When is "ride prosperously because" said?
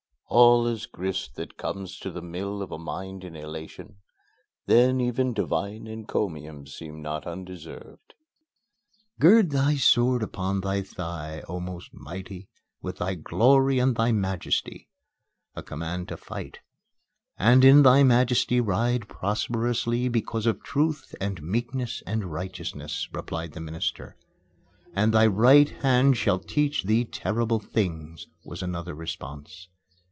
18.61-20.45